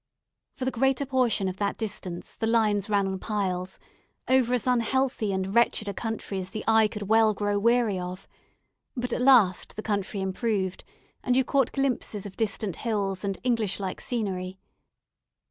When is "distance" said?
1.77-2.35